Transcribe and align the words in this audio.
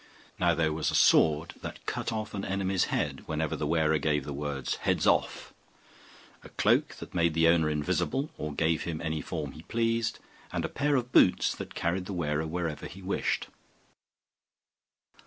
Now 0.39 0.55
there 0.55 0.73
was 0.73 0.89
a 0.89 0.95
sword 0.95 1.53
that 1.61 1.85
cut 1.85 2.11
off 2.11 2.33
an 2.33 2.43
enemy's 2.43 2.85
head 2.85 3.21
whenever 3.27 3.55
the 3.55 3.67
wearer 3.67 3.99
gave 3.99 4.25
the 4.25 4.33
words, 4.33 4.77
'Heads 4.77 5.05
off!'; 5.05 5.53
a 6.43 6.49
cloak 6.49 6.95
that 6.95 7.13
made 7.13 7.35
the 7.35 7.47
owner 7.47 7.69
invisible, 7.69 8.31
or 8.35 8.51
gave 8.51 8.85
him 8.85 8.99
any 8.99 9.21
form 9.21 9.51
he 9.51 9.61
pleased; 9.61 10.17
and 10.51 10.65
a 10.65 10.69
pair 10.69 10.95
of 10.95 11.11
boots 11.11 11.53
that 11.53 11.75
carried 11.75 12.07
the 12.07 12.13
wearer 12.13 12.47
wherever 12.47 12.87
he 12.87 13.03
wished. 13.03 13.45